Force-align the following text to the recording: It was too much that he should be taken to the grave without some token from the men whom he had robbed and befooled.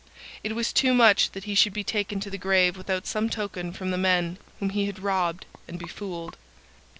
It 0.43 0.55
was 0.55 0.73
too 0.73 0.95
much 0.95 1.29
that 1.33 1.43
he 1.43 1.53
should 1.53 1.73
be 1.73 1.83
taken 1.83 2.19
to 2.21 2.31
the 2.31 2.39
grave 2.39 2.75
without 2.75 3.05
some 3.05 3.29
token 3.29 3.71
from 3.71 3.91
the 3.91 3.99
men 3.99 4.39
whom 4.59 4.71
he 4.71 4.87
had 4.87 4.97
robbed 4.97 5.45
and 5.67 5.77
befooled. 5.77 6.37